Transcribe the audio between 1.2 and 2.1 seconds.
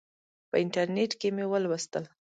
مې ولوستل.